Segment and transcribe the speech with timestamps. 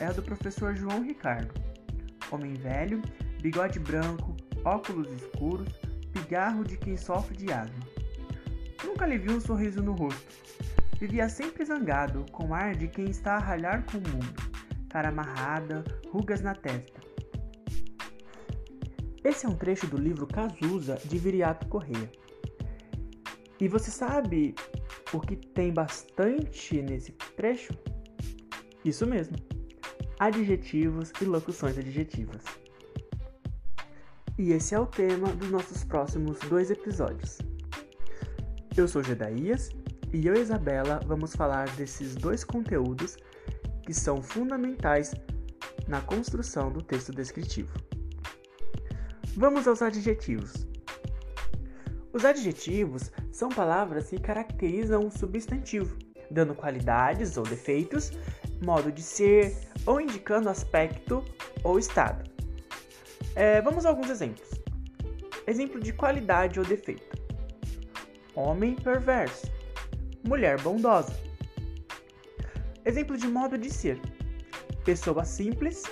[0.00, 1.52] é a do professor João Ricardo.
[2.30, 3.02] Homem velho,
[3.42, 5.68] bigode branco, óculos escuros,
[6.12, 7.84] pigarro de quem sofre de asma.
[8.84, 10.24] Nunca lhe vi um sorriso no rosto.
[11.00, 14.34] Vivia sempre zangado, com ar de quem está a ralhar com o mundo,
[14.88, 17.00] cara amarrada, rugas na testa.
[19.24, 22.10] Esse é um trecho do livro Cazuza de Viriato Correia.
[23.60, 24.54] E você sabe
[25.12, 27.72] o que tem bastante nesse trecho?
[28.84, 29.55] Isso mesmo.
[30.18, 32.42] Adjetivos e locuções adjetivas.
[34.38, 37.36] E esse é o tema dos nossos próximos dois episódios.
[38.74, 39.68] Eu sou Gedaías
[40.14, 43.18] e eu e Isabela vamos falar desses dois conteúdos
[43.82, 45.14] que são fundamentais
[45.86, 47.74] na construção do texto descritivo.
[49.36, 50.66] Vamos aos adjetivos.
[52.10, 55.94] Os adjetivos são palavras que caracterizam um substantivo,
[56.30, 58.10] dando qualidades ou defeitos,
[58.62, 61.24] modo de ser ou indicando aspecto
[61.62, 62.28] ou estado.
[63.34, 64.48] É, vamos a alguns exemplos.
[65.46, 67.16] Exemplo de qualidade ou defeito:
[68.34, 69.46] homem perverso,
[70.26, 71.14] mulher bondosa.
[72.84, 74.00] Exemplo de modo de ser:
[74.84, 75.82] pessoa simples,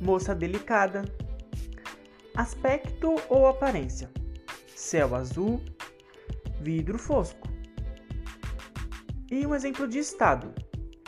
[0.00, 1.04] moça delicada.
[2.34, 4.10] Aspecto ou aparência:
[4.74, 5.62] céu azul,
[6.60, 7.48] vidro fosco.
[9.30, 10.52] E um exemplo de estado: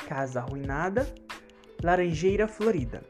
[0.07, 1.07] casa arruinada,
[1.83, 3.03] laranjeira florida.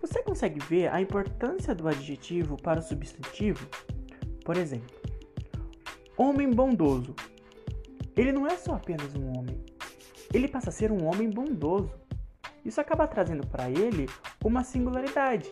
[0.00, 3.66] Você consegue ver a importância do adjetivo para o substantivo?
[4.44, 4.96] Por exemplo,
[6.16, 7.14] homem bondoso.
[8.16, 9.58] Ele não é só apenas um homem,
[10.32, 11.92] ele passa a ser um homem bondoso.
[12.64, 14.08] Isso acaba trazendo para ele
[14.44, 15.50] uma singularidade,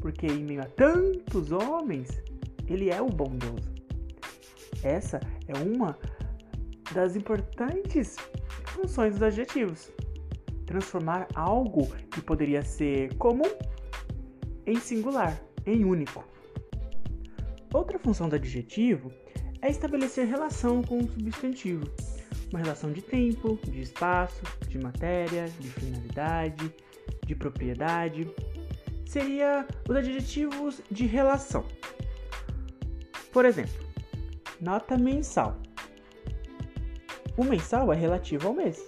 [0.00, 2.20] porque em meio a tantos homens,
[2.66, 3.72] ele é o bondoso.
[4.82, 5.96] Essa é uma
[6.92, 8.16] das importantes
[8.66, 9.90] funções dos adjetivos.
[10.66, 13.50] Transformar algo que poderia ser comum
[14.66, 16.24] em singular, em único.
[17.72, 19.10] Outra função do adjetivo
[19.60, 21.84] é estabelecer relação com o substantivo,
[22.50, 26.74] uma relação de tempo, de espaço, de matéria, de finalidade,
[27.26, 28.30] de propriedade.
[29.06, 31.64] Seria os adjetivos de relação.
[33.32, 33.86] Por exemplo,
[34.60, 35.58] nota mensal.
[37.36, 38.86] O mensal é relativo ao mês.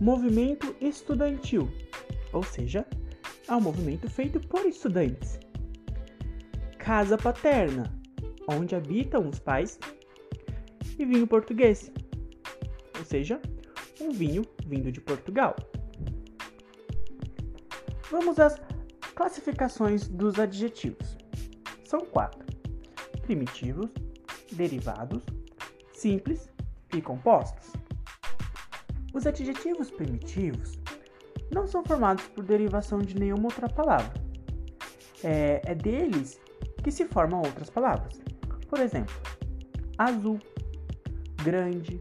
[0.00, 1.70] Movimento estudantil,
[2.32, 2.84] ou seja,
[3.46, 5.38] ao movimento feito por estudantes.
[6.78, 7.92] Casa paterna,
[8.48, 9.78] onde habitam os pais.
[10.98, 11.90] E vinho português,
[12.98, 13.40] ou seja,
[14.00, 15.56] um vinho vindo de Portugal.
[18.10, 18.60] Vamos às
[19.14, 21.16] classificações dos adjetivos.
[21.84, 22.44] São quatro:
[23.22, 23.90] primitivos,
[24.52, 25.22] derivados,
[25.92, 26.50] simples
[26.96, 27.72] e compostos.
[29.12, 30.78] Os adjetivos primitivos
[31.52, 34.14] não são formados por derivação de nenhuma outra palavra.
[35.22, 36.40] É, é deles
[36.82, 38.20] que se formam outras palavras.
[38.68, 39.14] Por exemplo,
[39.98, 40.38] azul,
[41.42, 42.00] grande,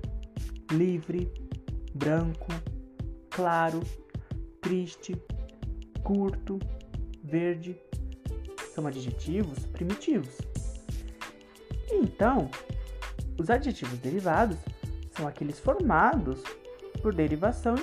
[0.72, 1.32] livre,
[1.94, 2.48] branco,
[3.30, 3.80] claro,
[4.62, 5.16] triste,
[6.04, 6.60] curto,
[7.24, 7.76] verde.
[8.74, 10.38] São adjetivos primitivos.
[11.92, 12.50] Então,
[13.38, 14.58] os adjetivos derivados
[15.20, 16.42] são aqueles formados
[17.02, 17.76] por derivação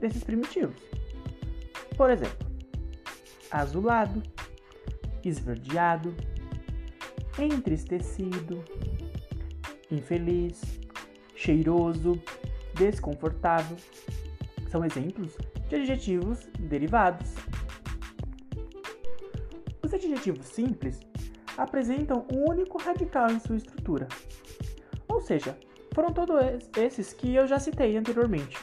[0.00, 0.80] desses primitivos.
[1.96, 2.46] Por exemplo,
[3.50, 4.22] azulado,
[5.24, 6.14] esverdeado,
[7.38, 8.64] entristecido,
[9.90, 10.62] infeliz,
[11.34, 12.22] cheiroso,
[12.74, 13.76] desconfortável.
[14.70, 15.36] São exemplos
[15.68, 17.34] de adjetivos derivados.
[19.82, 21.00] Os adjetivos simples
[21.56, 24.06] apresentam um único radical em sua estrutura.
[25.08, 25.56] Ou seja,
[25.94, 26.36] foram todos
[26.76, 28.58] esses que eu já citei anteriormente.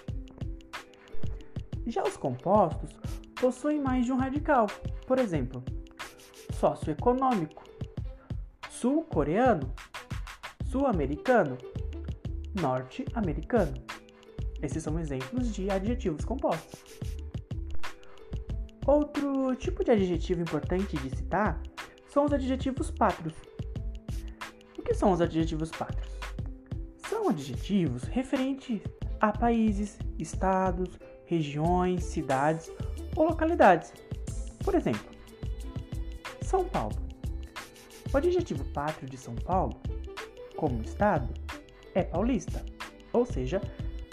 [1.87, 2.91] Já os compostos
[3.39, 4.67] possuem mais de um radical,
[5.07, 5.63] por exemplo,
[6.53, 7.63] socioeconômico,
[8.69, 9.73] sul-coreano,
[10.69, 11.57] sul-americano,
[12.61, 13.73] norte-americano.
[14.61, 16.83] Esses são exemplos de adjetivos compostos.
[18.85, 21.61] Outro tipo de adjetivo importante de citar
[22.07, 23.35] são os adjetivos pátrios.
[24.77, 26.11] O que são os adjetivos pátrios?
[27.21, 28.81] São adjetivos referentes
[29.19, 32.71] a países, estados, regiões, cidades
[33.15, 33.93] ou localidades.
[34.65, 35.07] Por exemplo,
[36.41, 36.95] São Paulo.
[38.11, 39.79] O adjetivo pátrio de São Paulo,
[40.55, 41.31] como estado,
[41.93, 42.65] é paulista,
[43.13, 43.61] ou seja,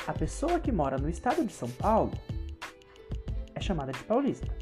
[0.06, 2.12] a pessoa que mora no estado de São Paulo
[3.54, 4.54] é chamada de paulista.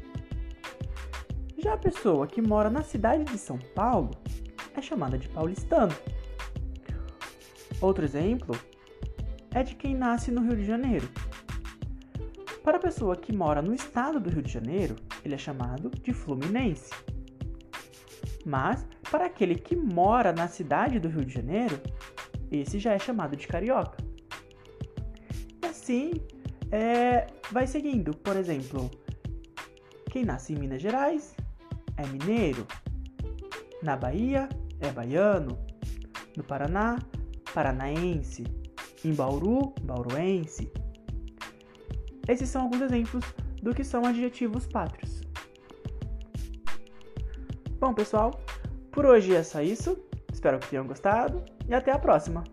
[1.57, 4.11] Já a pessoa que mora na cidade de São Paulo
[4.73, 5.93] é chamada de paulistano.
[7.81, 8.59] Outro exemplo
[9.53, 11.07] é de quem nasce no Rio de Janeiro
[12.63, 16.11] Para a pessoa que mora no estado do Rio de Janeiro, ele é chamado de
[16.13, 16.91] fluminense.
[18.45, 21.79] Mas, para aquele que mora na cidade do Rio de Janeiro,
[22.51, 23.97] esse já é chamado de carioca.
[25.61, 26.13] E assim,
[26.71, 28.15] é, vai seguindo.
[28.15, 28.89] Por exemplo,
[30.09, 31.35] quem nasce em Minas Gerais
[31.97, 32.65] é mineiro.
[33.83, 34.47] Na Bahia
[34.79, 35.57] é baiano.
[36.35, 36.97] No Paraná,
[37.57, 38.43] paranaense.
[39.03, 40.71] Em Bauru, bauruense.
[42.27, 43.25] Esses são alguns exemplos
[43.63, 45.21] do que são adjetivos pátrios.
[47.79, 48.39] Bom, pessoal,
[48.91, 49.97] por hoje é só isso.
[50.31, 52.43] Espero que tenham gostado e até a próxima!